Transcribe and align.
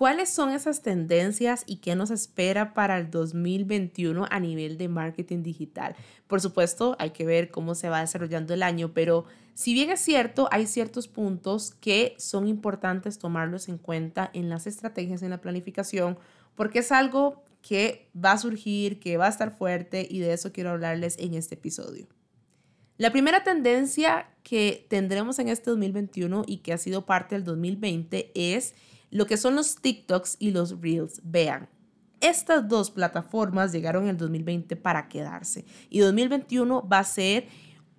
¿Cuáles 0.00 0.30
son 0.30 0.48
esas 0.48 0.80
tendencias 0.80 1.62
y 1.66 1.76
qué 1.76 1.94
nos 1.94 2.10
espera 2.10 2.72
para 2.72 2.96
el 2.96 3.10
2021 3.10 4.26
a 4.30 4.40
nivel 4.40 4.78
de 4.78 4.88
marketing 4.88 5.42
digital? 5.42 5.94
Por 6.26 6.40
supuesto, 6.40 6.96
hay 6.98 7.10
que 7.10 7.26
ver 7.26 7.50
cómo 7.50 7.74
se 7.74 7.90
va 7.90 8.00
desarrollando 8.00 8.54
el 8.54 8.62
año, 8.62 8.94
pero 8.94 9.26
si 9.52 9.74
bien 9.74 9.90
es 9.90 10.00
cierto, 10.00 10.48
hay 10.52 10.66
ciertos 10.66 11.06
puntos 11.06 11.74
que 11.74 12.14
son 12.16 12.48
importantes 12.48 13.18
tomarlos 13.18 13.68
en 13.68 13.76
cuenta 13.76 14.30
en 14.32 14.48
las 14.48 14.66
estrategias, 14.66 15.22
en 15.22 15.28
la 15.28 15.42
planificación, 15.42 16.18
porque 16.54 16.78
es 16.78 16.92
algo 16.92 17.44
que 17.60 18.08
va 18.16 18.32
a 18.32 18.38
surgir, 18.38 19.00
que 19.00 19.18
va 19.18 19.26
a 19.26 19.28
estar 19.28 19.54
fuerte 19.54 20.08
y 20.08 20.20
de 20.20 20.32
eso 20.32 20.50
quiero 20.50 20.70
hablarles 20.70 21.18
en 21.18 21.34
este 21.34 21.56
episodio. 21.56 22.06
La 22.96 23.12
primera 23.12 23.44
tendencia 23.44 24.30
que 24.44 24.86
tendremos 24.88 25.38
en 25.40 25.48
este 25.48 25.68
2021 25.68 26.44
y 26.46 26.58
que 26.58 26.72
ha 26.72 26.78
sido 26.78 27.04
parte 27.04 27.34
del 27.34 27.44
2020 27.44 28.30
es 28.34 28.72
lo 29.10 29.26
que 29.26 29.36
son 29.36 29.56
los 29.56 29.76
TikToks 29.76 30.36
y 30.38 30.50
los 30.50 30.80
Reels. 30.80 31.20
Vean, 31.24 31.68
estas 32.20 32.68
dos 32.68 32.90
plataformas 32.90 33.72
llegaron 33.72 34.04
en 34.04 34.10
el 34.10 34.16
2020 34.18 34.76
para 34.76 35.08
quedarse 35.08 35.64
y 35.88 36.00
2021 36.00 36.86
va 36.86 36.98
a 36.98 37.04
ser 37.04 37.48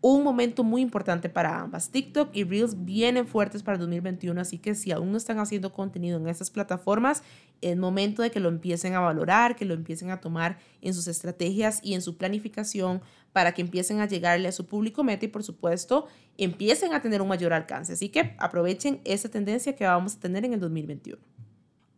un 0.00 0.22
momento 0.22 0.62
muy 0.62 0.80
importante 0.80 1.28
para 1.28 1.60
ambas. 1.60 1.90
TikTok 1.90 2.30
y 2.32 2.44
Reels 2.44 2.84
vienen 2.84 3.26
fuertes 3.26 3.62
para 3.62 3.78
2021, 3.78 4.40
así 4.40 4.58
que 4.58 4.74
si 4.74 4.92
aún 4.92 5.10
no 5.10 5.18
están 5.18 5.38
haciendo 5.40 5.72
contenido 5.72 6.18
en 6.18 6.28
estas 6.28 6.50
plataformas, 6.50 7.22
es 7.60 7.76
momento 7.76 8.22
de 8.22 8.30
que 8.30 8.38
lo 8.38 8.48
empiecen 8.48 8.94
a 8.94 9.00
valorar, 9.00 9.56
que 9.56 9.64
lo 9.64 9.74
empiecen 9.74 10.10
a 10.10 10.20
tomar 10.20 10.58
en 10.80 10.94
sus 10.94 11.08
estrategias 11.08 11.80
y 11.82 11.94
en 11.94 12.02
su 12.02 12.16
planificación 12.16 13.00
para 13.32 13.52
que 13.52 13.62
empiecen 13.62 14.00
a 14.00 14.06
llegarle 14.06 14.48
a 14.48 14.52
su 14.52 14.66
público 14.66 15.02
meta 15.02 15.24
y 15.24 15.28
por 15.28 15.42
supuesto 15.42 16.06
empiecen 16.36 16.92
a 16.92 17.02
tener 17.02 17.20
un 17.20 17.28
mayor 17.28 17.52
alcance. 17.52 17.92
Así 17.92 18.08
que 18.08 18.36
aprovechen 18.38 19.00
esa 19.04 19.28
tendencia 19.28 19.74
que 19.74 19.84
vamos 19.84 20.16
a 20.16 20.20
tener 20.20 20.44
en 20.44 20.54
el 20.54 20.60
2021. 20.60 21.37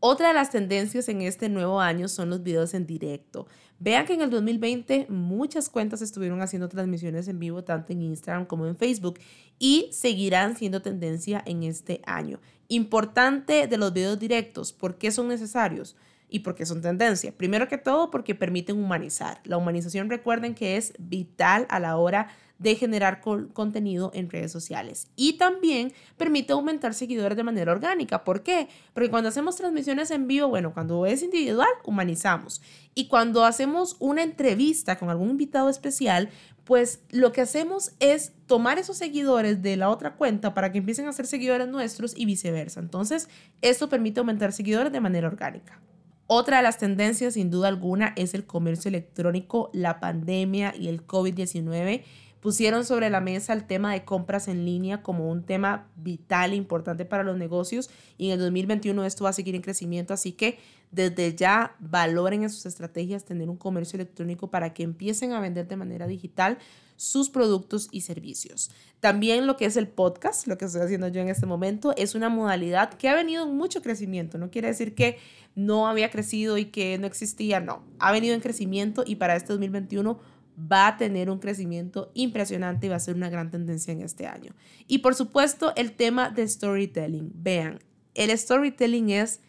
Otra 0.02 0.28
de 0.28 0.34
las 0.34 0.48
tendencias 0.48 1.10
en 1.10 1.20
este 1.20 1.50
nuevo 1.50 1.78
año 1.78 2.08
son 2.08 2.30
los 2.30 2.42
videos 2.42 2.72
en 2.72 2.86
directo. 2.86 3.46
Vean 3.78 4.06
que 4.06 4.14
en 4.14 4.22
el 4.22 4.30
2020 4.30 5.06
muchas 5.10 5.68
cuentas 5.68 6.00
estuvieron 6.00 6.40
haciendo 6.40 6.70
transmisiones 6.70 7.28
en 7.28 7.38
vivo 7.38 7.64
tanto 7.64 7.92
en 7.92 8.00
Instagram 8.00 8.46
como 8.46 8.66
en 8.66 8.78
Facebook 8.78 9.18
y 9.58 9.90
seguirán 9.92 10.56
siendo 10.56 10.80
tendencia 10.80 11.42
en 11.44 11.64
este 11.64 12.00
año. 12.06 12.40
Importante 12.68 13.66
de 13.66 13.76
los 13.76 13.92
videos 13.92 14.18
directos, 14.18 14.72
¿por 14.72 14.96
qué 14.96 15.10
son 15.10 15.28
necesarios? 15.28 15.96
y 16.32 16.38
por 16.40 16.54
qué 16.54 16.64
son 16.64 16.80
tendencia. 16.80 17.32
Primero 17.32 17.66
que 17.66 17.76
todo 17.76 18.10
porque 18.12 18.36
permiten 18.36 18.78
humanizar. 18.78 19.40
La 19.42 19.56
humanización 19.56 20.08
recuerden 20.08 20.54
que 20.54 20.76
es 20.76 20.92
vital 20.98 21.66
a 21.68 21.80
la 21.80 21.96
hora 21.96 22.28
de 22.60 22.76
generar 22.76 23.20
contenido 23.20 24.10
en 24.14 24.28
redes 24.28 24.52
sociales. 24.52 25.08
Y 25.16 25.38
también 25.38 25.94
permite 26.18 26.52
aumentar 26.52 26.92
seguidores 26.92 27.36
de 27.36 27.42
manera 27.42 27.72
orgánica. 27.72 28.22
¿Por 28.22 28.42
qué? 28.42 28.68
Porque 28.92 29.08
cuando 29.08 29.30
hacemos 29.30 29.56
transmisiones 29.56 30.10
en 30.10 30.26
vivo, 30.26 30.48
bueno, 30.48 30.74
cuando 30.74 31.06
es 31.06 31.22
individual, 31.22 31.70
humanizamos. 31.84 32.60
Y 32.94 33.08
cuando 33.08 33.44
hacemos 33.46 33.96
una 33.98 34.22
entrevista 34.22 34.98
con 34.98 35.08
algún 35.08 35.30
invitado 35.30 35.70
especial, 35.70 36.28
pues 36.64 37.02
lo 37.08 37.32
que 37.32 37.40
hacemos 37.40 37.92
es 37.98 38.34
tomar 38.46 38.78
esos 38.78 38.98
seguidores 38.98 39.62
de 39.62 39.78
la 39.78 39.88
otra 39.88 40.16
cuenta 40.16 40.52
para 40.52 40.70
que 40.70 40.78
empiecen 40.78 41.08
a 41.08 41.14
ser 41.14 41.26
seguidores 41.26 41.66
nuestros 41.66 42.14
y 42.14 42.26
viceversa. 42.26 42.78
Entonces, 42.80 43.30
esto 43.62 43.88
permite 43.88 44.20
aumentar 44.20 44.52
seguidores 44.52 44.92
de 44.92 45.00
manera 45.00 45.28
orgánica. 45.28 45.80
Otra 46.26 46.58
de 46.58 46.62
las 46.62 46.76
tendencias, 46.78 47.34
sin 47.34 47.50
duda 47.50 47.68
alguna, 47.68 48.12
es 48.16 48.34
el 48.34 48.44
comercio 48.44 48.90
electrónico, 48.90 49.70
la 49.72 49.98
pandemia 49.98 50.74
y 50.78 50.88
el 50.88 51.04
COVID-19 51.06 52.04
pusieron 52.40 52.84
sobre 52.84 53.10
la 53.10 53.20
mesa 53.20 53.52
el 53.52 53.64
tema 53.64 53.92
de 53.92 54.04
compras 54.04 54.48
en 54.48 54.64
línea 54.64 55.02
como 55.02 55.30
un 55.30 55.44
tema 55.44 55.88
vital 55.96 56.52
e 56.52 56.56
importante 56.56 57.04
para 57.04 57.22
los 57.22 57.36
negocios 57.36 57.90
y 58.18 58.26
en 58.26 58.32
el 58.32 58.38
2021 58.40 59.04
esto 59.04 59.24
va 59.24 59.30
a 59.30 59.34
seguir 59.34 59.54
en 59.54 59.62
crecimiento, 59.62 60.14
así 60.14 60.32
que 60.32 60.58
desde 60.90 61.34
ya 61.34 61.76
valoren 61.78 62.42
en 62.42 62.50
sus 62.50 62.66
estrategias 62.66 63.24
tener 63.24 63.48
un 63.48 63.56
comercio 63.56 63.96
electrónico 63.96 64.50
para 64.50 64.74
que 64.74 64.82
empiecen 64.82 65.32
a 65.32 65.40
vender 65.40 65.68
de 65.68 65.76
manera 65.76 66.06
digital 66.06 66.58
sus 66.96 67.30
productos 67.30 67.88
y 67.92 68.02
servicios. 68.02 68.70
También 69.00 69.46
lo 69.46 69.56
que 69.56 69.64
es 69.64 69.78
el 69.78 69.88
podcast, 69.88 70.46
lo 70.46 70.58
que 70.58 70.66
estoy 70.66 70.82
haciendo 70.82 71.08
yo 71.08 71.22
en 71.22 71.30
este 71.30 71.46
momento, 71.46 71.94
es 71.96 72.14
una 72.14 72.28
modalidad 72.28 72.92
que 72.92 73.08
ha 73.08 73.14
venido 73.14 73.44
en 73.44 73.56
mucho 73.56 73.80
crecimiento. 73.80 74.36
No 74.36 74.50
quiere 74.50 74.68
decir 74.68 74.94
que 74.94 75.16
no 75.54 75.88
había 75.88 76.10
crecido 76.10 76.58
y 76.58 76.66
que 76.66 76.98
no 76.98 77.06
existía, 77.06 77.58
no, 77.58 77.82
ha 78.00 78.12
venido 78.12 78.34
en 78.34 78.42
crecimiento 78.42 79.02
y 79.06 79.16
para 79.16 79.34
este 79.34 79.54
2021 79.54 80.18
va 80.60 80.88
a 80.88 80.96
tener 80.96 81.30
un 81.30 81.38
crecimiento 81.38 82.10
impresionante 82.14 82.86
y 82.86 82.88
va 82.90 82.96
a 82.96 83.00
ser 83.00 83.14
una 83.14 83.30
gran 83.30 83.50
tendencia 83.50 83.92
en 83.92 84.02
este 84.02 84.26
año. 84.26 84.54
Y 84.86 84.98
por 84.98 85.14
supuesto, 85.14 85.72
el 85.76 85.92
tema 85.92 86.30
de 86.30 86.46
storytelling. 86.46 87.32
Vean, 87.34 87.78
el 88.14 88.36
storytelling 88.36 89.10
es 89.10 89.40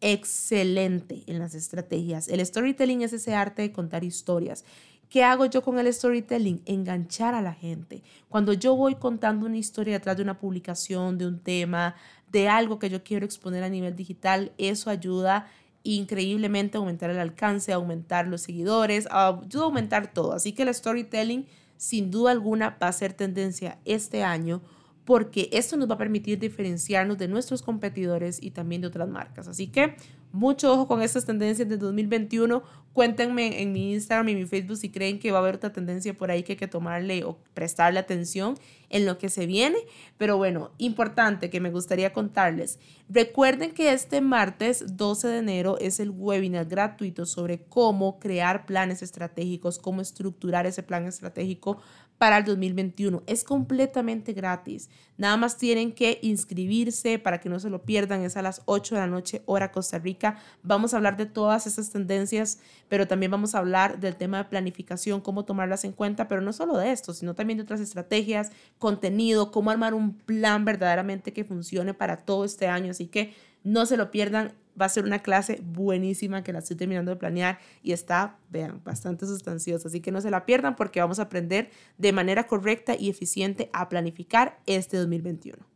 excelente 0.00 1.22
en 1.26 1.38
las 1.38 1.54
estrategias. 1.54 2.28
El 2.28 2.44
storytelling 2.44 3.02
es 3.02 3.12
ese 3.12 3.34
arte 3.34 3.62
de 3.62 3.72
contar 3.72 4.04
historias. 4.04 4.64
¿Qué 5.08 5.22
hago 5.24 5.46
yo 5.46 5.62
con 5.62 5.78
el 5.78 5.92
storytelling? 5.92 6.62
Enganchar 6.64 7.34
a 7.34 7.42
la 7.42 7.52
gente. 7.52 8.02
Cuando 8.28 8.54
yo 8.54 8.74
voy 8.74 8.94
contando 8.94 9.46
una 9.46 9.58
historia 9.58 9.94
detrás 9.94 10.16
de 10.16 10.22
una 10.22 10.38
publicación, 10.38 11.18
de 11.18 11.26
un 11.26 11.38
tema, 11.38 11.94
de 12.30 12.48
algo 12.48 12.78
que 12.78 12.88
yo 12.88 13.04
quiero 13.04 13.26
exponer 13.26 13.62
a 13.62 13.68
nivel 13.68 13.94
digital, 13.94 14.52
eso 14.56 14.88
ayuda 14.88 15.48
increíblemente 15.84 16.78
aumentar 16.78 17.10
el 17.10 17.18
alcance, 17.18 17.72
aumentar 17.72 18.26
los 18.28 18.42
seguidores, 18.42 19.06
a 19.10 19.40
aumentar 19.54 20.12
todo. 20.12 20.32
Así 20.32 20.52
que 20.52 20.62
el 20.62 20.74
storytelling 20.74 21.46
sin 21.76 22.10
duda 22.10 22.30
alguna 22.30 22.76
va 22.80 22.88
a 22.88 22.92
ser 22.92 23.12
tendencia 23.12 23.78
este 23.84 24.22
año 24.22 24.62
porque 25.04 25.48
esto 25.52 25.76
nos 25.76 25.90
va 25.90 25.94
a 25.94 25.98
permitir 25.98 26.38
diferenciarnos 26.38 27.18
de 27.18 27.28
nuestros 27.28 27.62
competidores 27.62 28.42
y 28.42 28.50
también 28.50 28.82
de 28.82 28.88
otras 28.88 29.08
marcas. 29.08 29.48
Así 29.48 29.66
que 29.66 29.96
mucho 30.32 30.72
ojo 30.72 30.88
con 30.88 31.02
estas 31.02 31.26
tendencias 31.26 31.68
de 31.68 31.76
2021. 31.76 32.62
Cuéntenme 32.94 33.62
en 33.62 33.72
mi 33.72 33.92
Instagram 33.92 34.30
y 34.30 34.34
mi 34.34 34.46
Facebook 34.46 34.76
si 34.76 34.90
creen 34.90 35.18
que 35.18 35.30
va 35.30 35.38
a 35.38 35.40
haber 35.40 35.56
otra 35.56 35.72
tendencia 35.72 36.14
por 36.14 36.30
ahí 36.30 36.42
que 36.42 36.52
hay 36.52 36.58
que 36.58 36.68
tomarle 36.68 37.24
o 37.24 37.38
prestarle 37.54 37.98
atención 37.98 38.54
en 38.88 39.04
lo 39.06 39.18
que 39.18 39.28
se 39.28 39.46
viene. 39.46 39.78
Pero 40.18 40.36
bueno, 40.38 40.70
importante 40.78 41.50
que 41.50 41.60
me 41.60 41.70
gustaría 41.70 42.12
contarles. 42.12 42.78
Recuerden 43.08 43.72
que 43.72 43.92
este 43.92 44.20
martes 44.20 44.96
12 44.96 45.28
de 45.28 45.38
enero 45.38 45.78
es 45.78 46.00
el 46.00 46.10
webinar 46.10 46.66
gratuito 46.66 47.26
sobre 47.26 47.64
cómo 47.64 48.18
crear 48.18 48.64
planes 48.64 49.02
estratégicos, 49.02 49.78
cómo 49.78 50.00
estructurar 50.00 50.66
ese 50.66 50.82
plan 50.82 51.06
estratégico 51.06 51.78
para 52.16 52.38
el 52.38 52.44
2021. 52.44 53.22
Es 53.26 53.44
completamente 53.44 54.32
gratis. 54.32 54.88
Nada 55.16 55.36
más 55.36 55.58
tienen 55.58 55.92
que 55.92 56.18
inscribirse 56.22 57.18
para 57.18 57.38
que 57.38 57.48
no 57.48 57.60
se 57.60 57.70
lo 57.70 57.82
pierdan. 57.82 58.22
Es 58.22 58.36
a 58.36 58.42
las 58.42 58.62
8 58.64 58.94
de 58.94 59.00
la 59.00 59.06
noche, 59.06 59.42
hora 59.46 59.70
Costa 59.70 59.98
Rica. 59.98 60.38
Vamos 60.62 60.94
a 60.94 60.96
hablar 60.96 61.16
de 61.16 61.26
todas 61.26 61.66
esas 61.66 61.90
tendencias, 61.90 62.58
pero 62.88 63.06
también 63.06 63.30
vamos 63.30 63.54
a 63.54 63.58
hablar 63.58 64.00
del 64.00 64.16
tema 64.16 64.38
de 64.38 64.44
planificación, 64.44 65.20
cómo 65.20 65.44
tomarlas 65.44 65.84
en 65.84 65.92
cuenta, 65.92 66.28
pero 66.28 66.40
no 66.40 66.52
solo 66.52 66.76
de 66.76 66.92
esto, 66.92 67.14
sino 67.14 67.34
también 67.34 67.58
de 67.58 67.64
otras 67.64 67.80
estrategias, 67.80 68.50
contenido, 68.78 69.52
cómo 69.52 69.70
armar 69.70 69.94
un 69.94 70.14
plan 70.14 70.64
verdaderamente 70.64 71.32
que 71.32 71.44
funcione 71.44 71.94
para 71.94 72.16
todo 72.16 72.44
este 72.44 72.66
año. 72.66 72.90
Así 72.90 73.06
que 73.06 73.34
no 73.64 73.86
se 73.86 73.96
lo 73.96 74.10
pierdan. 74.10 74.52
Va 74.80 74.86
a 74.86 74.88
ser 74.88 75.04
una 75.04 75.20
clase 75.20 75.60
buenísima 75.62 76.42
que 76.42 76.52
la 76.52 76.60
estoy 76.60 76.76
terminando 76.76 77.10
de 77.10 77.16
planear 77.16 77.58
y 77.82 77.92
está, 77.92 78.38
vean, 78.50 78.80
bastante 78.84 79.26
sustanciosa. 79.26 79.88
Así 79.88 80.00
que 80.00 80.12
no 80.12 80.20
se 80.20 80.30
la 80.30 80.46
pierdan 80.46 80.76
porque 80.76 81.00
vamos 81.00 81.18
a 81.18 81.22
aprender 81.22 81.70
de 81.98 82.12
manera 82.12 82.46
correcta 82.46 82.96
y 82.98 83.10
eficiente 83.10 83.70
a 83.72 83.88
planificar 83.88 84.60
este 84.66 84.96
2021. 84.96 85.71